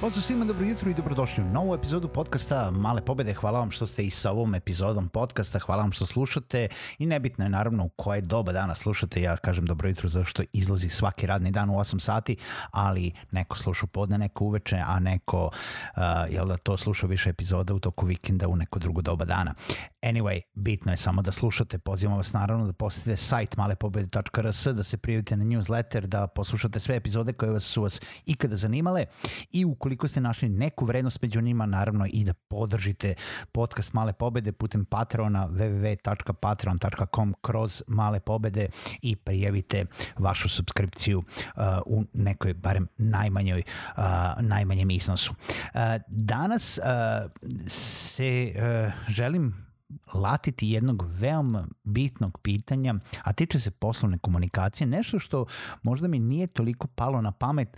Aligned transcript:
Pozdrav 0.00 0.22
svima, 0.22 0.44
dobro 0.44 0.66
jutro 0.66 0.90
i 0.90 0.94
dobrodošli 0.94 1.44
u 1.44 1.46
novu 1.46 1.74
epizodu 1.74 2.08
podcasta 2.08 2.70
Male 2.70 3.04
pobede. 3.04 3.34
Hvala 3.34 3.58
vam 3.58 3.70
što 3.70 3.86
ste 3.86 4.04
i 4.04 4.10
sa 4.10 4.30
ovom 4.30 4.54
epizodom 4.54 5.08
podcasta, 5.08 5.58
hvala 5.58 5.82
vam 5.82 5.92
što 5.92 6.06
slušate 6.06 6.68
i 6.98 7.06
nebitno 7.06 7.44
je 7.44 7.48
naravno 7.48 7.84
u 7.84 7.88
koje 7.88 8.20
doba 8.20 8.52
dana 8.52 8.74
slušate. 8.74 9.22
Ja 9.22 9.36
kažem 9.36 9.66
dobro 9.66 9.88
jutro 9.88 10.08
zato 10.08 10.24
što 10.24 10.42
izlazi 10.52 10.88
svaki 10.88 11.26
radni 11.26 11.50
dan 11.50 11.70
u 11.70 11.72
8 11.72 12.00
sati, 12.00 12.36
ali 12.70 13.12
neko 13.30 13.58
sluša 13.58 13.86
podne, 13.86 14.18
neko 14.18 14.44
uveče, 14.44 14.76
a 14.86 15.00
neko 15.00 15.44
uh, 15.46 16.02
jel 16.30 16.46
da 16.46 16.56
to 16.56 16.76
sluša 16.76 17.06
više 17.06 17.30
epizoda 17.30 17.74
u 17.74 17.78
toku 17.78 18.06
vikenda 18.06 18.48
u 18.48 18.56
neko 18.56 18.78
drugo 18.78 19.02
doba 19.02 19.24
dana. 19.24 19.54
Anyway, 20.02 20.40
bitno 20.54 20.92
je 20.92 20.96
samo 20.96 21.22
da 21.22 21.32
slušate. 21.32 21.78
Pozivam 21.78 22.16
vas 22.16 22.32
naravno 22.32 22.66
da 22.66 22.72
posetite 22.72 23.16
sajt 23.16 23.56
malepobede.rs, 23.56 24.66
da 24.66 24.82
se 24.82 24.96
prijavite 24.96 25.36
na 25.36 25.44
newsletter, 25.44 26.06
da 26.06 26.26
poslušate 26.26 26.80
sve 26.80 26.96
epizode 26.96 27.32
koje 27.32 27.52
vas 27.52 27.64
su 27.64 27.82
vas 27.82 28.00
ikada 28.26 28.56
zanimale 28.56 29.04
i 29.50 29.64
ukoliko 29.64 29.87
ste 30.08 30.20
našli 30.20 30.48
neku 30.48 30.84
vrednost 30.84 31.22
među 31.22 31.40
njima, 31.40 31.66
naravno 31.66 32.06
i 32.12 32.24
da 32.24 32.34
podržite 32.34 33.14
podcast 33.52 33.92
Male 33.92 34.12
pobede 34.12 34.52
putem 34.52 34.84
Patreona 34.84 35.48
www.patreon.com 35.48 37.34
kroz 37.40 37.82
Male 37.86 38.20
pobede 38.20 38.68
i 39.02 39.16
prijavite 39.16 39.84
vašu 40.18 40.48
subskripciju 40.48 41.18
uh, 41.18 41.62
u 41.86 42.04
nekoj 42.12 42.54
barem 42.54 42.88
najmanjoj 42.98 43.62
uh, 43.96 44.02
najmanjem 44.40 44.90
iznosu. 44.90 45.32
Uh, 45.32 45.80
danas 46.08 46.78
uh, 46.78 47.30
se 47.66 48.52
uh, 48.56 48.92
želim 49.08 49.67
latiti 50.14 50.68
jednog 50.68 51.04
veoma 51.08 51.66
bitnog 51.84 52.38
pitanja, 52.42 52.94
a 53.22 53.32
tiče 53.32 53.58
se 53.58 53.70
poslovne 53.70 54.18
komunikacije, 54.18 54.86
nešto 54.86 55.18
što 55.18 55.46
možda 55.82 56.08
mi 56.08 56.18
nije 56.18 56.46
toliko 56.46 56.86
palo 56.86 57.20
na 57.20 57.32
pamet, 57.32 57.76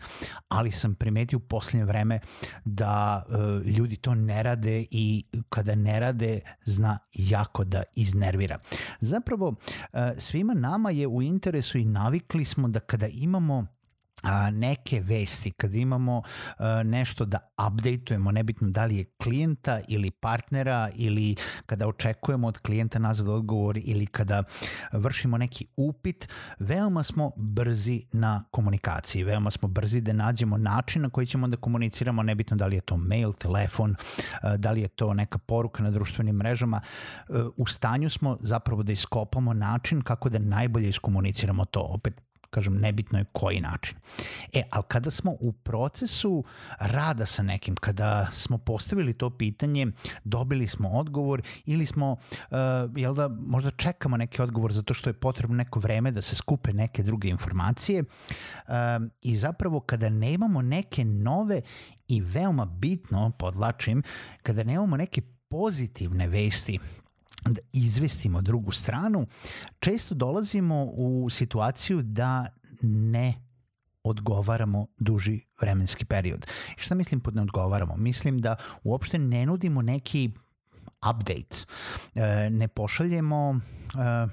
ali 0.49 0.71
sam 0.71 0.95
primetio 0.95 1.37
u 1.37 1.41
poslednje 1.41 1.85
vreme 1.85 2.19
da 2.65 3.25
uh, 3.29 3.67
ljudi 3.67 3.97
to 3.97 4.15
ne 4.15 4.43
rade 4.43 4.87
i 4.91 5.25
kada 5.49 5.75
ne 5.75 6.01
rade 6.01 6.41
zna 6.65 6.99
jako 7.15 7.65
da 7.65 7.83
iznervira. 7.95 8.59
Zapravo, 9.01 9.49
uh, 9.49 10.01
svima 10.17 10.55
nama 10.55 10.91
je 10.91 11.07
u 11.07 11.23
interesu 11.23 11.79
i 11.79 11.85
navikli 11.85 12.45
smo 12.45 12.69
da 12.69 12.81
kada 12.81 13.07
imamo 13.07 13.67
a, 14.23 14.51
neke 14.51 15.01
vesti, 15.01 15.51
kada 15.51 15.77
imamo 15.77 16.23
a, 16.59 16.83
nešto 16.83 17.25
da 17.25 17.39
updateujemo, 17.67 18.31
nebitno 18.33 18.71
da 18.71 18.85
li 18.85 18.97
je 18.97 19.05
klijenta 19.23 19.81
ili 19.89 20.11
partnera 20.11 20.91
ili 20.95 21.37
kada 21.67 21.89
očekujemo 21.89 22.49
od 22.49 22.59
klijenta 22.59 22.99
nazad 22.99 23.29
odgovor 23.29 23.79
ili 23.85 24.07
kada 24.07 24.43
vršimo 24.93 25.39
neki 25.39 25.67
upit, 25.77 26.29
veoma 26.59 27.03
smo 27.03 27.31
brzi 27.37 28.03
na 28.13 28.45
komunikaciji, 28.51 29.25
veoma 29.25 29.51
smo 29.51 29.69
brzi 29.69 30.01
da 30.01 30.13
nađemo 30.13 30.59
način 30.59 31.03
na 31.03 31.11
koji 31.11 31.27
ćemo 31.27 31.49
da 31.49 31.57
komuniciramo, 31.57 32.23
nebitno 32.23 32.57
da 32.57 32.67
li 32.67 32.77
je 32.77 32.81
to 32.81 32.97
mail, 32.97 33.33
telefon, 33.33 33.95
a, 34.43 34.57
da 34.57 34.71
li 34.71 34.81
je 34.81 34.89
to 34.89 35.15
neka 35.15 35.39
poruka 35.39 35.83
na 35.83 35.91
društvenim 35.91 36.37
mrežama, 36.37 36.81
u 37.57 37.67
stanju 37.67 38.11
smo 38.11 38.37
zapravo 38.41 38.83
da 38.83 38.93
iskopamo 38.93 39.55
način 39.55 40.03
kako 40.03 40.29
da 40.29 40.39
najbolje 40.39 40.89
iskomuniciramo 40.89 41.65
to. 41.65 41.81
Opet 41.81 42.30
kažem, 42.51 42.77
nebitno 42.77 43.19
je 43.19 43.25
koji 43.33 43.61
način. 43.61 43.97
E, 44.53 44.63
ali 44.71 44.85
kada 44.89 45.11
smo 45.11 45.31
u 45.41 45.53
procesu 45.53 46.45
rada 46.79 47.27
sa 47.27 47.43
nekim, 47.43 47.77
kada 47.77 48.29
smo 48.33 48.59
postavili 48.59 49.13
to 49.13 49.31
pitanje, 49.31 49.87
dobili 50.25 50.69
smo 50.69 50.89
odgovor 50.89 51.43
ili 51.65 51.87
smo, 51.87 52.13
uh, 52.13 52.57
jel 52.97 53.15
da, 53.15 53.29
možda 53.29 53.71
čekamo 53.71 54.17
neki 54.17 54.43
odgovor 54.43 54.73
zato 54.73 54.95
što 54.95 55.11
je 55.11 55.15
potrebno 55.15 55.57
neko 55.57 55.81
vreme 55.81 56.11
da 56.11 56.23
se 56.23 56.37
skupe 56.37 56.73
neke 56.73 57.03
druge 57.03 57.29
informacije 57.29 58.03
uh, 58.03 58.75
i 59.23 59.37
zapravo 59.37 59.81
kada 59.81 60.09
nemamo 60.09 60.63
neke 60.63 61.05
nove 61.05 61.63
i 62.09 62.21
veoma 62.21 62.65
bitno, 62.65 63.33
podlačim, 63.39 64.03
kada 64.43 64.65
nemamo 64.65 64.97
neke 64.97 65.23
pozitivne 65.49 66.27
vesti 66.27 66.79
da 67.45 67.61
izvestimo 67.73 68.43
drugu 68.43 68.73
stranu, 68.73 69.27
često 69.79 70.15
dolazimo 70.15 70.85
u 70.85 71.31
situaciju 71.31 72.03
da 72.03 72.47
ne 72.83 73.35
odgovaramo 74.05 74.87
duži 74.99 75.41
vremenski 75.61 76.05
period. 76.05 76.47
I 76.77 76.81
šta 76.81 76.95
mislim 76.95 77.21
pod 77.21 77.37
ne 77.37 77.43
odgovaramo? 77.43 77.97
Mislim 77.97 78.39
da 78.39 78.57
uopšte 78.85 79.19
ne 79.19 79.47
nudimo 79.47 79.83
neki 79.83 80.31
update, 81.11 81.57
e, 82.15 82.51
ne 82.51 82.69
pošaljemo 82.69 83.61
e, 83.95 84.27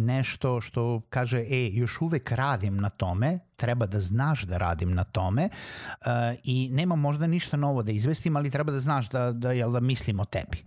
nešto 0.00 0.60
što 0.60 1.02
kaže, 1.08 1.38
e, 1.38 1.70
još 1.72 2.00
uvek 2.00 2.32
radim 2.32 2.76
na 2.76 2.88
tome, 2.88 3.38
treba 3.56 3.86
da 3.86 4.00
znaš 4.00 4.42
da 4.42 4.58
radim 4.58 4.94
na 4.94 5.04
tome 5.04 5.48
uh, 5.48 6.06
i 6.44 6.68
nema 6.72 6.96
možda 6.96 7.26
ništa 7.26 7.56
novo 7.56 7.82
da 7.82 7.92
izvestim, 7.92 8.36
ali 8.36 8.50
treba 8.50 8.72
da 8.72 8.80
znaš 8.80 9.08
da, 9.08 9.32
da, 9.32 9.52
jel, 9.52 9.70
da 9.70 9.80
mislim 9.80 10.20
o 10.20 10.24
tebi. 10.24 10.64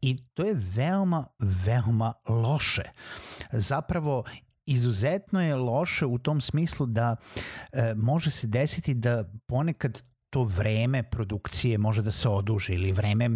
I 0.00 0.16
to 0.34 0.44
je 0.44 0.54
veoma, 0.54 1.26
veoma 1.38 2.12
loše. 2.28 2.82
Zapravo, 3.52 4.24
izuzetno 4.66 5.42
je 5.42 5.56
loše 5.56 6.06
u 6.06 6.18
tom 6.18 6.40
smislu 6.40 6.86
da 6.86 7.16
e, 7.72 7.94
može 7.96 8.30
se 8.30 8.46
desiti 8.46 8.94
da 8.94 9.24
ponekad 9.46 10.02
to 10.30 10.42
vreme 10.42 11.02
produkcije 11.02 11.78
može 11.78 12.02
da 12.02 12.10
se 12.10 12.28
oduži 12.28 12.74
ili 12.74 12.92
vreme 12.92 13.30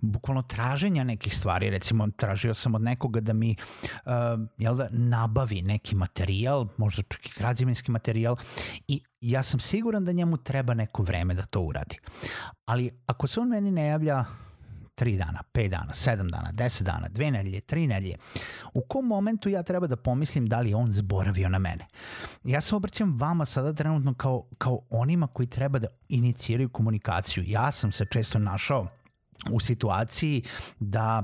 bukvalno 0.00 0.42
traženja 0.42 1.04
nekih 1.04 1.36
stvari. 1.36 1.70
Recimo, 1.70 2.08
tražio 2.16 2.54
sam 2.54 2.74
od 2.74 2.82
nekoga 2.82 3.20
da 3.20 3.32
mi 3.32 3.56
uh, 3.56 4.12
jel 4.58 4.76
da, 4.76 4.88
nabavi 4.90 5.62
neki 5.62 5.94
materijal, 5.94 6.68
možda 6.76 7.02
čak 7.02 7.26
i 7.26 7.32
građevinski 7.38 7.90
materijal 7.90 8.36
i 8.88 9.02
ja 9.20 9.42
sam 9.42 9.60
siguran 9.60 10.04
da 10.04 10.12
njemu 10.12 10.36
treba 10.36 10.74
neko 10.74 11.02
vreme 11.02 11.34
da 11.34 11.42
to 11.42 11.60
uradi. 11.60 11.98
Ali 12.64 12.90
ako 13.06 13.26
se 13.26 13.40
on 13.40 13.48
meni 13.48 13.70
ne 13.70 13.86
javlja 13.86 14.24
3 14.94 15.18
dana, 15.18 15.42
5 15.54 15.68
dana, 15.68 15.92
7 15.92 16.30
dana, 16.30 16.52
10 16.52 16.82
dana, 16.82 17.08
2 17.08 17.30
nedelje, 17.30 17.60
3 17.60 17.86
nedelje, 17.86 18.16
u 18.74 18.80
kom 18.80 19.06
momentu 19.06 19.48
ja 19.48 19.62
treba 19.62 19.86
da 19.86 19.96
pomislim 19.96 20.46
da 20.46 20.60
li 20.60 20.70
je 20.70 20.76
on 20.76 20.92
zboravio 20.92 21.48
na 21.48 21.58
mene? 21.58 21.86
Ja 22.44 22.60
se 22.60 22.74
obraćam 22.74 23.18
vama 23.18 23.44
sada 23.44 23.72
trenutno 23.72 24.14
kao, 24.14 24.44
kao 24.58 24.78
onima 24.90 25.26
koji 25.26 25.46
treba 25.46 25.78
da 25.78 25.88
iniciraju 26.08 26.68
komunikaciju. 26.68 27.44
Ja 27.46 27.72
sam 27.72 27.92
se 27.92 28.04
često 28.04 28.38
našao 28.38 28.86
u 29.50 29.60
situaciji 29.60 30.42
da 30.80 31.22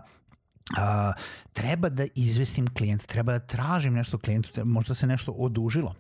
a, 0.76 1.12
treba 1.52 1.88
da 1.88 2.06
izvestim 2.14 2.74
klijenta, 2.74 3.06
treba 3.06 3.32
da 3.32 3.46
tražim 3.46 3.94
nešto 3.94 4.18
klijentu, 4.18 4.64
možda 4.64 4.94
se 4.94 5.06
nešto 5.06 5.32
odužilo, 5.32 5.94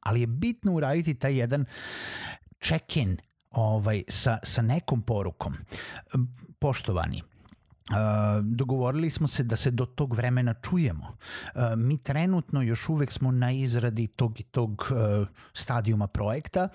ali 0.00 0.20
je 0.20 0.26
bitno 0.26 0.72
uraditi 0.72 1.14
taj 1.14 1.38
jedan 1.38 1.64
check-in 2.60 3.16
ovaj, 3.54 4.02
sa, 4.08 4.38
sa 4.42 4.62
nekom 4.62 5.02
porukom. 5.02 5.54
Poštovani, 6.58 7.22
Uh, 7.90 8.44
dogovorili 8.44 9.10
smo 9.10 9.28
se 9.28 9.42
da 9.42 9.56
se 9.56 9.70
do 9.70 9.86
tog 9.86 10.14
vremena 10.14 10.54
čujemo. 10.54 11.04
Uh, 11.54 11.62
mi 11.76 11.98
trenutno 11.98 12.62
još 12.62 12.88
uvek 12.88 13.12
smo 13.12 13.30
na 13.30 13.52
izradi 13.52 14.06
tog 14.06 14.40
i 14.40 14.42
tog 14.42 14.70
uh, 14.90 15.28
stadijuma 15.52 16.06
projekta 16.06 16.68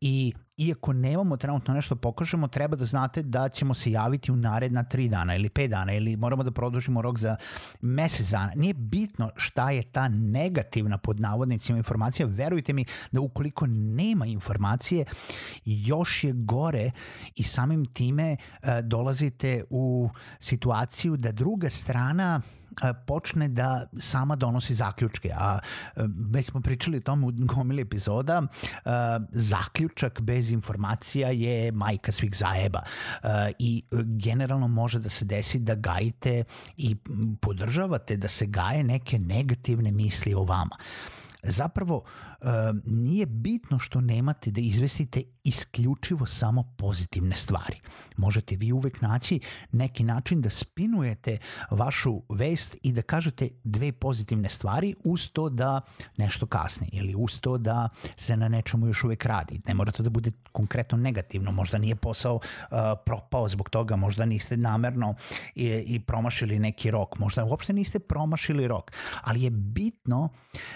i 0.00 0.34
iako 0.56 0.92
nemamo 0.92 1.36
trenutno 1.36 1.74
nešto 1.74 1.96
pokažemo, 1.96 2.48
treba 2.48 2.76
da 2.76 2.84
znate 2.84 3.22
da 3.22 3.48
ćemo 3.48 3.74
se 3.74 3.90
javiti 3.90 4.32
u 4.32 4.36
naredna 4.36 4.84
tri 4.84 5.08
dana 5.08 5.36
ili 5.36 5.48
pet 5.48 5.70
dana 5.70 5.92
ili 5.92 6.16
moramo 6.16 6.42
da 6.42 6.50
produžimo 6.50 7.02
rok 7.02 7.18
za 7.18 7.36
mesec 7.80 8.30
dana. 8.30 8.52
Nije 8.56 8.74
bitno 8.74 9.30
šta 9.36 9.70
je 9.70 9.82
ta 9.82 10.08
negativna 10.08 10.98
pod 10.98 11.20
navodnicima 11.20 11.78
informacija, 11.78 12.26
verujte 12.26 12.72
mi 12.72 12.84
da 13.12 13.20
ukoliko 13.20 13.66
nema 13.66 14.26
informacije, 14.26 15.04
još 15.64 16.24
je 16.24 16.32
gore 16.32 16.90
i 17.34 17.42
samim 17.42 17.86
time 17.86 18.36
uh, 18.36 18.68
dolazite 18.82 19.64
u 19.70 20.10
situaciju 20.40 21.16
da 21.16 21.32
druga 21.32 21.70
strana 21.70 22.40
počne 23.06 23.48
da 23.48 23.86
sama 23.96 24.36
donosi 24.36 24.74
zaključke. 24.74 25.30
A 25.36 25.58
već 26.30 26.46
smo 26.46 26.60
pričali 26.60 26.96
o 26.96 27.00
tom 27.00 27.24
u 27.24 27.32
gomili 27.34 27.82
epizoda, 27.82 28.42
zaključak 29.30 30.20
bez 30.20 30.50
informacija 30.50 31.28
je 31.28 31.72
majka 31.72 32.12
svih 32.12 32.36
zajeba 32.36 32.82
i 33.58 33.84
generalno 34.04 34.68
može 34.68 34.98
da 34.98 35.08
se 35.08 35.24
desi 35.24 35.58
da 35.58 35.74
gajite 35.74 36.44
i 36.76 36.96
podržavate 37.40 38.16
da 38.16 38.28
se 38.28 38.46
gaje 38.46 38.84
neke 38.84 39.18
negativne 39.18 39.92
misli 39.92 40.34
o 40.34 40.42
vama 40.42 40.76
zapravo 41.44 42.04
nije 42.84 43.26
bitno 43.26 43.78
što 43.78 44.00
nemate 44.00 44.50
da 44.50 44.60
izvestite 44.60 45.22
isključivo 45.44 46.26
samo 46.26 46.74
pozitivne 46.76 47.36
stvari. 47.36 47.80
Možete 48.16 48.56
vi 48.56 48.72
uvek 48.72 49.00
naći 49.00 49.40
neki 49.72 50.04
način 50.04 50.40
da 50.40 50.50
spinujete 50.50 51.38
vašu 51.70 52.22
vest 52.28 52.76
i 52.82 52.92
da 52.92 53.02
kažete 53.02 53.48
dve 53.64 53.92
pozitivne 53.92 54.48
stvari 54.48 54.94
uz 55.04 55.28
to 55.32 55.48
da 55.48 55.80
nešto 56.16 56.46
kasne 56.46 56.88
ili 56.92 57.14
uz 57.14 57.40
to 57.40 57.58
da 57.58 57.88
se 58.16 58.36
na 58.36 58.48
nečemu 58.48 58.86
još 58.86 59.04
uvek 59.04 59.24
radi. 59.24 59.60
Ne 59.66 59.74
mora 59.74 59.92
to 59.92 60.02
da 60.02 60.10
bude 60.10 60.30
konkretno 60.52 60.98
negativno, 60.98 61.52
možda 61.52 61.78
nije 61.78 61.96
posao 61.96 62.34
uh, 62.34 62.78
propao 63.06 63.48
zbog 63.48 63.70
toga, 63.70 63.96
možda 63.96 64.24
niste 64.24 64.56
namerno 64.56 65.14
i, 65.54 65.84
i 65.86 66.00
promašili 66.00 66.58
neki 66.58 66.90
rok, 66.90 67.18
možda 67.18 67.44
uopšte 67.44 67.72
niste 67.72 67.98
promašili 67.98 68.68
rok, 68.68 68.92
ali 69.22 69.42
je 69.42 69.50
bitno 69.50 70.28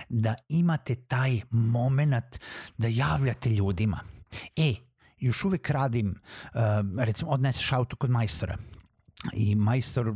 da 0.09 0.35
imate 0.49 0.95
taj 0.95 1.41
moment 1.51 2.41
da 2.79 2.89
javljate 2.89 3.51
ljudima. 3.51 4.18
E, 4.57 4.75
još 5.19 5.45
uvek 5.45 5.71
radim, 5.71 6.09
uh, 6.09 6.61
recimo 6.99 7.31
odneseš 7.31 7.73
auto 7.73 7.97
kod 7.97 8.11
majstora 8.11 8.59
i 9.33 9.55
majstor 9.55 10.15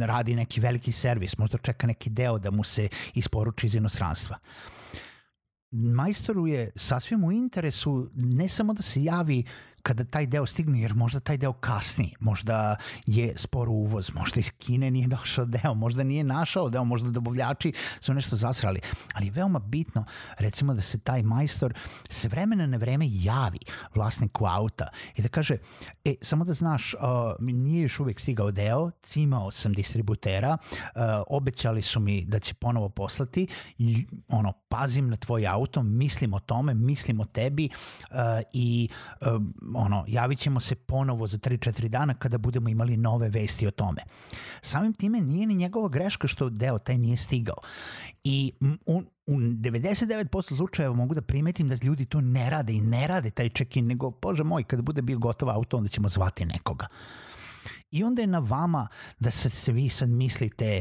radi 0.00 0.34
neki 0.34 0.60
veliki 0.60 0.92
servis, 0.92 1.38
možda 1.38 1.58
čeka 1.58 1.86
neki 1.86 2.10
deo 2.10 2.38
da 2.38 2.50
mu 2.50 2.64
se 2.64 2.88
isporuči 3.14 3.66
iz 3.66 3.74
inostranstva. 3.74 4.36
Majstoru 5.70 6.46
je 6.46 6.70
sasvim 6.76 7.24
u 7.24 7.32
interesu 7.32 8.10
ne 8.14 8.48
samo 8.48 8.72
da 8.72 8.82
se 8.82 9.04
javi 9.04 9.44
kada 9.82 10.04
taj 10.04 10.26
deo 10.26 10.46
stigne, 10.46 10.80
jer 10.80 10.94
možda 10.94 11.20
taj 11.20 11.36
deo 11.36 11.52
kasni, 11.52 12.14
možda 12.20 12.76
je 13.06 13.32
sporo 13.36 13.72
uvoz, 13.72 14.10
možda 14.14 14.40
iz 14.40 14.50
Kine 14.50 14.90
nije 14.90 15.08
došao 15.16 15.44
deo, 15.44 15.74
možda 15.74 16.02
nije 16.02 16.24
našao 16.24 16.70
deo, 16.70 16.84
možda 16.84 17.10
dobavljači 17.10 17.72
su 18.00 18.14
nešto 18.14 18.36
zasrali, 18.36 18.80
ali 19.14 19.26
je 19.26 19.32
veoma 19.32 19.58
bitno 19.58 20.04
recimo 20.38 20.74
da 20.74 20.80
se 20.80 20.98
taj 20.98 21.22
majstor 21.22 21.74
se 22.08 22.28
vremena 22.28 22.66
na 22.66 22.76
vreme 22.76 23.06
javi 23.10 23.58
vlasniku 23.94 24.46
auta 24.46 24.88
i 25.16 25.22
da 25.22 25.28
kaže, 25.28 25.56
e, 26.04 26.14
samo 26.20 26.44
da 26.44 26.52
znaš, 26.52 26.94
uh, 26.94 27.00
nije 27.40 27.82
još 27.82 28.00
uvijek 28.00 28.20
stigao 28.20 28.50
deo, 28.50 28.90
cimao 29.02 29.50
sam 29.50 29.72
distributera, 29.72 30.56
uh, 30.62 31.00
obećali 31.26 31.82
su 31.82 32.00
mi 32.00 32.24
da 32.24 32.38
će 32.38 32.54
ponovo 32.54 32.88
poslati, 32.88 33.46
i, 33.78 34.06
ono, 34.28 34.52
pazim 34.52 35.08
na 35.08 35.16
tvoj 35.16 35.46
auto, 35.46 35.82
mislim 35.82 36.34
o 36.34 36.40
tome, 36.40 36.74
mislim 36.74 37.20
o 37.20 37.24
tebi 37.24 37.68
uh, 38.10 38.16
i 38.52 38.88
uh, 39.20 39.42
ono, 39.74 40.04
javit 40.08 40.38
ćemo 40.38 40.60
se 40.60 40.74
ponovo 40.74 41.26
za 41.26 41.38
3-4 41.38 41.88
dana 41.88 42.14
kada 42.14 42.38
budemo 42.38 42.68
imali 42.68 42.96
nove 42.96 43.28
vesti 43.28 43.66
o 43.66 43.70
tome. 43.70 44.02
Samim 44.62 44.92
time 44.92 45.20
nije 45.20 45.46
ni 45.46 45.54
njegova 45.54 45.88
greška 45.88 46.28
što 46.28 46.50
deo 46.50 46.78
taj 46.78 46.98
nije 46.98 47.16
stigao. 47.16 47.56
I 48.24 48.52
u, 48.86 49.02
u 49.26 49.32
99% 49.36 50.56
slučajeva 50.56 50.94
mogu 50.94 51.14
da 51.14 51.22
primetim 51.22 51.68
da 51.68 51.76
ljudi 51.82 52.04
to 52.04 52.20
ne 52.20 52.50
rade 52.50 52.72
i 52.72 52.80
ne 52.80 53.06
rade 53.06 53.30
taj 53.30 53.48
check-in, 53.48 53.86
nego, 53.86 54.10
bože 54.10 54.44
moj, 54.44 54.64
kada 54.64 54.82
bude 54.82 55.02
bio 55.02 55.18
gotov 55.18 55.50
auto, 55.50 55.76
onda 55.76 55.88
ćemo 55.88 56.08
zvati 56.08 56.44
nekoga. 56.44 56.86
I 57.90 58.04
onda 58.04 58.22
je 58.22 58.26
na 58.26 58.38
vama 58.38 58.88
da 59.18 59.30
se, 59.30 59.50
se 59.50 59.72
vi 59.72 59.88
sad 59.88 60.08
mislite, 60.08 60.80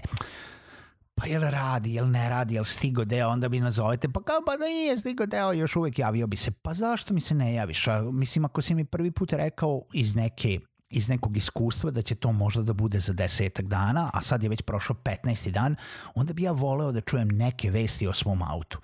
jel 1.29 1.41
radi, 1.41 1.93
jel 1.93 2.09
ne 2.09 2.29
radi, 2.29 2.55
jel 2.55 2.63
stigo 2.63 3.05
deo, 3.05 3.29
onda 3.29 3.49
bi 3.49 3.59
nazovete, 3.59 4.09
pa 4.09 4.23
kao 4.23 4.41
pa 4.45 4.57
da 4.57 4.65
nije 4.65 4.97
stigo 4.97 5.25
deo, 5.25 5.53
još 5.53 5.75
uvek 5.75 5.99
javio 5.99 6.27
bi 6.27 6.35
se. 6.35 6.51
Pa 6.51 6.73
zašto 6.73 7.13
mi 7.13 7.21
se 7.21 7.35
ne 7.35 7.53
javiš? 7.53 7.87
A, 7.87 8.01
mislim, 8.01 8.45
ako 8.45 8.61
si 8.61 8.75
mi 8.75 8.85
prvi 8.85 9.11
put 9.11 9.33
rekao 9.33 9.81
iz 9.93 10.15
neke 10.15 10.59
iz 10.89 11.09
nekog 11.09 11.37
iskustva 11.37 11.91
da 11.91 12.01
će 12.01 12.15
to 12.15 12.31
možda 12.31 12.61
da 12.63 12.73
bude 12.73 12.99
za 12.99 13.13
desetak 13.13 13.65
dana, 13.65 14.09
a 14.13 14.21
sad 14.21 14.43
je 14.43 14.49
već 14.49 14.61
prošao 14.61 14.95
15. 15.03 15.51
dan, 15.51 15.75
onda 16.15 16.33
bi 16.33 16.43
ja 16.43 16.51
voleo 16.51 16.91
da 16.91 17.01
čujem 17.01 17.27
neke 17.27 17.71
vesti 17.71 18.07
o 18.07 18.13
svom 18.13 18.41
autu. 18.41 18.79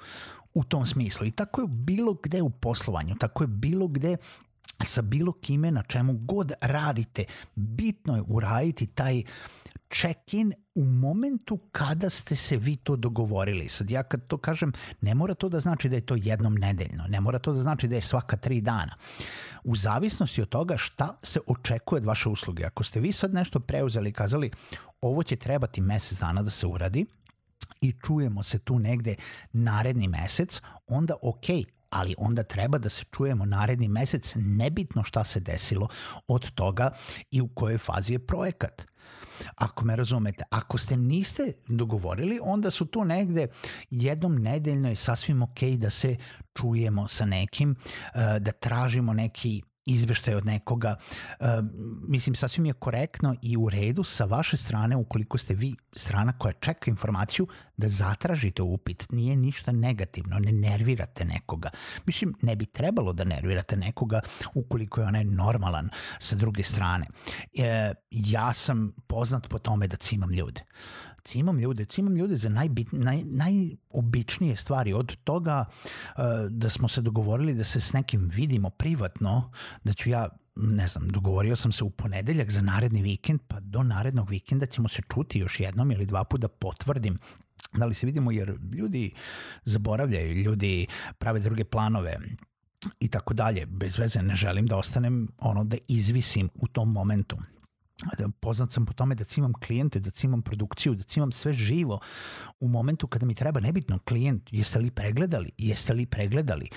U 0.54 0.64
tom 0.64 0.86
smislu. 0.86 1.26
I 1.28 1.32
tako 1.32 1.62
je 1.62 1.68
bilo 1.68 2.14
gde 2.24 2.42
u 2.42 2.50
poslovanju, 2.50 3.16
tako 3.20 3.44
je 3.44 3.48
bilo 3.48 3.88
gde 3.88 4.18
sa 4.84 5.02
bilo 5.02 5.32
kime 5.32 5.72
na 5.72 5.84
čemu 5.84 6.14
god 6.14 6.52
radite. 6.62 7.26
Bitno 7.56 8.16
je 8.16 8.24
uraditi 8.28 8.88
taj 8.88 9.24
check-in 10.02 10.54
u 10.76 10.84
momentu 10.84 11.58
kada 11.72 12.10
ste 12.10 12.36
se 12.36 12.58
vi 12.58 12.76
to 12.76 12.96
dogovorili. 12.96 13.68
Sad 13.68 13.92
ja 13.92 14.04
kad 14.04 14.28
to 14.28 14.38
kažem, 14.38 14.72
ne 15.02 15.16
mora 15.16 15.34
to 15.34 15.50
da 15.50 15.60
znači 15.60 15.90
da 15.90 15.96
je 15.96 16.06
to 16.06 16.16
jednom 16.18 16.56
nedeljno, 16.56 17.04
ne 17.10 17.22
mora 17.22 17.40
to 17.40 17.54
da 17.54 17.62
znači 17.62 17.88
da 17.88 17.96
je 17.96 18.02
svaka 18.02 18.38
tri 18.38 18.62
dana. 18.62 18.96
U 19.64 19.76
zavisnosti 19.76 20.42
od 20.42 20.50
toga 20.50 20.78
šta 20.78 21.18
se 21.24 21.40
očekuje 21.48 21.98
od 21.98 22.06
vaše 22.06 22.30
usluge. 22.30 22.66
Ako 22.66 22.84
ste 22.84 23.00
vi 23.00 23.12
sad 23.12 23.34
nešto 23.34 23.60
preuzeli 23.60 24.10
i 24.10 24.14
kazali 24.14 24.52
ovo 25.02 25.24
će 25.24 25.36
trebati 25.36 25.82
mesec 25.82 26.20
dana 26.20 26.44
da 26.44 26.50
se 26.50 26.68
uradi, 26.68 27.06
i 27.82 27.94
čujemo 28.06 28.44
se 28.44 28.60
tu 28.60 28.80
negde 28.80 29.16
naredni 29.54 30.08
mesec, 30.08 30.62
onda 30.88 31.16
ok, 31.22 31.46
ali 31.90 32.16
onda 32.18 32.44
treba 32.44 32.78
da 32.78 32.90
se 32.90 33.04
čujemo 33.12 33.46
naredni 33.46 33.88
mesec, 33.88 34.34
nebitno 34.36 35.04
šta 35.04 35.24
se 35.24 35.40
desilo 35.40 35.88
od 36.28 36.52
toga 36.52 36.92
i 37.32 37.42
u 37.42 37.48
kojoj 37.48 37.78
fazi 37.78 38.14
je 38.14 38.20
projekat. 38.20 38.95
Ako 39.56 39.86
me 39.86 39.96
razumete, 39.96 40.44
ako 40.50 40.78
ste 40.78 40.98
niste 40.98 41.54
dogovorili, 41.68 42.40
onda 42.44 42.72
su 42.72 42.86
tu 42.86 43.06
negde 43.06 43.48
jednom 43.90 44.36
nedeljno 44.36 44.90
je 44.90 44.96
sasvim 44.96 45.42
ok 45.42 45.62
da 45.78 45.90
se 45.90 46.16
čujemo 46.54 47.08
sa 47.08 47.26
nekim, 47.26 47.76
eh, 47.92 48.40
da 48.40 48.52
tražimo 48.52 49.14
neki 49.14 49.62
izveštaj 49.86 50.36
od 50.36 50.46
nekoga. 50.46 50.96
E, 51.40 51.46
mislim, 52.08 52.36
sasvim 52.36 52.66
je 52.66 52.74
korektno 52.74 53.36
i 53.42 53.58
u 53.58 53.70
redu 53.70 54.04
sa 54.04 54.26
vaše 54.26 54.58
strane, 54.58 54.96
ukoliko 54.96 55.38
ste 55.38 55.54
vi 55.54 55.76
strana 55.96 56.38
koja 56.38 56.54
čeka 56.54 56.92
informaciju, 56.92 57.48
da 57.78 57.90
zatražite 57.90 58.62
upit. 58.62 59.12
Nije 59.12 59.36
ništa 59.36 59.72
negativno, 59.72 60.40
ne 60.40 60.52
nervirate 60.52 61.26
nekoga. 61.26 61.70
Mislim, 62.06 62.36
ne 62.42 62.56
bi 62.56 62.66
trebalo 62.66 63.14
da 63.14 63.24
nervirate 63.24 63.78
nekoga 63.78 64.22
ukoliko 64.56 65.02
je 65.02 65.08
onaj 65.08 65.24
normalan 65.24 65.90
sa 66.20 66.36
druge 66.36 66.64
strane. 66.64 67.08
E, 67.58 67.94
ja 68.12 68.54
sam 68.54 68.92
poznat 69.08 69.50
po 69.50 69.60
tome 69.60 69.88
da 69.88 69.98
cimam 69.98 70.32
ljude 70.32 70.62
cimam 71.26 71.60
ljude, 71.60 71.86
cimam 71.86 72.16
ljude 72.16 72.36
za 72.36 72.50
najbit, 72.50 72.88
naj, 72.92 73.22
najobičnije 73.24 74.56
stvari, 74.56 74.94
od 74.94 75.16
toga 75.24 75.66
uh, 75.66 76.24
da 76.50 76.70
smo 76.70 76.88
se 76.88 77.02
dogovorili 77.02 77.54
da 77.54 77.64
se 77.64 77.80
s 77.80 77.94
nekim 77.94 78.30
vidimo 78.34 78.70
privatno, 78.70 79.52
da 79.84 79.94
ću 79.94 80.10
ja 80.10 80.30
ne 80.56 80.88
znam, 80.88 81.08
dogovorio 81.08 81.56
sam 81.56 81.72
se 81.72 81.84
u 81.84 81.90
ponedeljak 81.90 82.52
za 82.52 82.62
naredni 82.62 83.02
vikend, 83.02 83.40
pa 83.48 83.60
do 83.60 83.84
narednog 83.84 84.30
vikenda 84.30 84.66
ćemo 84.66 84.88
se 84.88 85.02
čuti 85.14 85.40
još 85.40 85.60
jednom 85.60 85.92
ili 85.92 86.06
dva 86.06 86.24
puta 86.24 86.48
potvrdim 86.48 87.20
da 87.74 87.86
li 87.86 87.94
se 87.94 88.06
vidimo 88.06 88.32
jer 88.32 88.58
ljudi 88.74 89.12
zaboravljaju, 89.64 90.34
ljudi 90.34 90.88
prave 91.18 91.40
druge 91.40 91.64
planove 91.64 92.18
i 93.00 93.08
tako 93.08 93.34
dalje. 93.34 93.66
Bez 93.66 93.98
veze 94.00 94.22
ne 94.22 94.36
želim 94.36 94.68
da 94.68 94.78
ostanem 94.78 95.28
ono 95.38 95.64
da 95.64 95.78
izvisim 95.88 96.50
u 96.56 96.68
tom 96.68 96.92
momentu. 96.92 97.38
Da, 98.18 98.30
poznat 98.40 98.72
sam 98.72 98.86
po 98.86 98.94
tome 98.94 99.16
da 99.16 99.24
cimam 99.24 99.54
klijente, 99.54 100.00
da 100.00 100.12
cimam 100.12 100.42
produkciju, 100.42 100.96
da 100.96 101.04
cimam 101.04 101.32
sve 101.32 101.54
živo 101.54 102.00
u 102.60 102.68
momentu 102.68 103.08
kada 103.08 103.26
mi 103.26 103.36
treba 103.36 103.60
nebitno 103.60 104.00
klijent, 104.00 104.44
jeste 104.52 104.80
li 104.80 104.92
pregledali, 104.92 105.52
jeste 105.58 105.94
li 105.94 106.06
pregledali, 106.06 106.70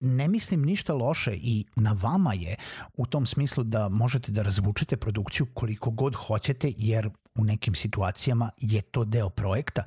ne 0.00 0.28
mislim 0.28 0.62
ništa 0.62 0.94
loše 0.94 1.32
i 1.34 1.64
na 1.76 1.96
vama 2.02 2.34
je 2.34 2.56
u 2.96 3.06
tom 3.06 3.26
smislu 3.26 3.64
da 3.64 3.88
možete 3.88 4.32
da 4.32 4.42
razvučete 4.42 4.96
produkciju 4.96 5.46
koliko 5.54 5.90
god 5.90 6.14
hoćete 6.14 6.72
jer 6.76 7.10
u 7.38 7.44
nekim 7.44 7.74
situacijama 7.74 8.50
je 8.58 8.82
to 8.82 9.04
deo 9.04 9.30
projekta. 9.30 9.84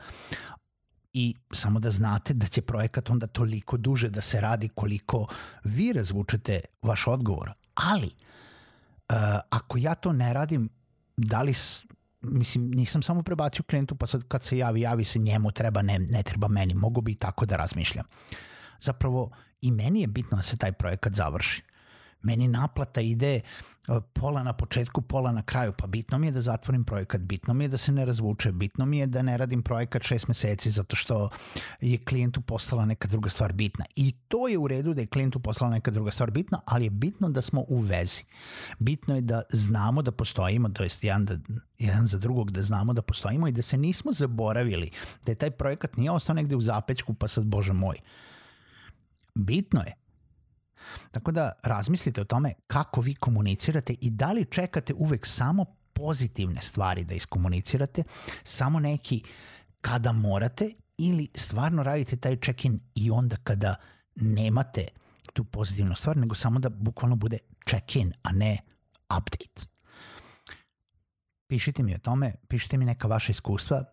I 1.14 1.36
samo 1.52 1.80
da 1.80 1.92
znate 1.92 2.34
da 2.34 2.48
će 2.48 2.62
projekat 2.62 3.10
onda 3.10 3.28
toliko 3.28 3.78
duže 3.78 4.10
da 4.10 4.22
se 4.22 4.42
radi 4.42 4.70
koliko 4.70 5.28
vi 5.64 5.94
razvučete 5.94 6.60
vaš 6.82 7.08
odgovor. 7.08 7.52
Ali 7.74 8.12
ako 9.50 9.78
ja 9.78 9.96
to 9.96 10.14
ne 10.14 10.34
radim, 10.34 10.70
da 11.18 11.42
li, 11.42 11.54
mislim, 12.22 12.72
nisam 12.72 13.04
samo 13.04 13.24
prebacio 13.24 13.64
klijentu, 13.64 13.96
pa 13.96 14.06
sad 14.06 14.24
kad 14.28 14.44
se 14.44 14.58
javi, 14.58 14.82
javi 14.82 15.04
se 15.04 15.20
njemu, 15.20 15.52
treba, 15.52 15.82
ne, 15.82 16.00
ne 16.00 16.24
treba 16.24 16.48
meni. 16.48 16.74
Mogu 16.74 17.02
bi 17.02 17.16
tako 17.16 17.46
da 17.46 17.56
razmišljam. 17.56 18.06
Zapravo, 18.80 19.32
i 19.62 19.72
meni 19.72 20.02
je 20.02 20.08
bitno 20.08 20.38
da 20.38 20.44
se 20.44 20.58
taj 20.58 20.72
projekat 20.72 21.16
završi. 21.16 21.64
Meni 22.24 22.48
naplata 22.48 23.02
ide 23.02 23.42
pola 24.14 24.44
na 24.44 24.54
početku, 24.54 25.02
pola 25.02 25.32
na 25.32 25.42
kraju, 25.42 25.74
pa 25.78 25.88
bitno 25.88 26.18
mi 26.18 26.28
je 26.28 26.32
da 26.32 26.42
zatvorim 26.42 26.84
projekat, 26.84 27.22
bitno 27.22 27.54
mi 27.54 27.64
je 27.64 27.68
da 27.68 27.78
se 27.78 27.92
ne 27.92 28.06
razvuče, 28.06 28.52
bitno 28.52 28.86
mi 28.86 28.98
je 28.98 29.08
da 29.08 29.22
ne 29.22 29.38
radim 29.38 29.64
projekat 29.64 30.04
šest 30.04 30.28
meseci 30.28 30.70
zato 30.70 30.96
što 30.96 31.30
je 31.82 31.98
klijentu 31.98 32.42
postala 32.42 32.86
neka 32.86 33.08
druga 33.08 33.30
stvar 33.30 33.54
bitna. 33.54 33.86
I 33.96 34.12
to 34.12 34.48
je 34.48 34.58
u 34.58 34.68
redu 34.68 34.94
da 34.94 35.02
je 35.02 35.08
klijentu 35.08 35.40
postala 35.40 35.72
neka 35.72 35.92
druga 35.92 36.12
stvar 36.12 36.32
bitna, 36.32 36.60
ali 36.66 36.86
je 36.86 36.90
bitno 36.90 37.30
da 37.30 37.42
smo 37.42 37.66
u 37.68 37.80
vezi. 37.80 38.24
Bitno 38.80 39.16
je 39.16 39.22
da 39.22 39.42
znamo 39.50 40.02
da 40.02 40.12
postojimo, 40.12 40.70
to 40.70 40.84
jest 40.84 41.04
jedan, 41.04 41.26
da, 41.26 41.38
jedan 41.80 42.08
za 42.08 42.18
drugog 42.18 42.52
da 42.52 42.62
znamo 42.62 42.94
da 42.94 43.02
postojimo 43.02 43.48
i 43.48 43.52
da 43.52 43.62
se 43.62 43.78
nismo 43.78 44.12
zaboravili, 44.12 44.90
da 45.26 45.32
je 45.32 45.36
taj 45.36 45.52
projekat 45.52 45.98
nije 45.98 46.12
ostao 46.12 46.36
negde 46.36 46.56
u 46.56 46.62
zapećku 46.62 47.14
pa 47.14 47.28
sad, 47.28 47.46
bože 47.46 47.74
moj. 47.74 47.98
Bitno 49.36 49.82
je 49.82 50.03
Tako 51.12 51.32
da 51.32 51.52
razmislite 51.64 52.22
o 52.22 52.26
tome 52.26 52.54
kako 52.68 53.02
vi 53.02 53.16
komunicirate 53.16 53.94
i 54.02 54.10
da 54.10 54.32
li 54.32 54.46
čekate 54.46 54.94
uvek 54.94 55.26
samo 55.26 55.66
pozitivne 55.94 56.62
stvari 56.62 57.04
da 57.04 57.16
iskomunicirate, 57.16 58.04
samo 58.44 58.80
neki 58.80 59.24
kada 59.82 60.12
morate 60.12 60.74
ili 60.98 61.28
stvarno 61.36 61.84
radite 61.84 62.16
taj 62.16 62.36
check-in 62.36 62.80
i 62.96 63.12
onda 63.12 63.38
kada 63.44 63.76
nemate 64.16 64.88
tu 65.34 65.44
pozitivnu 65.44 65.96
stvar, 65.96 66.18
nego 66.18 66.36
samo 66.36 66.60
da 66.60 66.70
bukvalno 66.70 67.16
bude 67.16 67.38
check-in, 67.70 68.14
a 68.24 68.32
ne 68.32 68.58
update. 69.18 69.68
Pišite 71.48 71.84
mi 71.84 71.96
o 71.96 71.98
tome, 71.98 72.36
pišite 72.48 72.78
mi 72.78 72.86
neka 72.86 73.08
vaša 73.08 73.32
iskustva, 73.32 73.84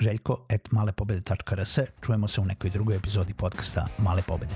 željko 0.00 0.46
malepobede.rs, 0.70 1.78
čujemo 2.06 2.28
se 2.28 2.40
u 2.40 2.44
nekoj 2.44 2.70
drugoj 2.70 2.96
epizodi 2.96 3.34
podcasta 3.34 3.88
Male 3.98 4.22
pobede. 4.22 4.54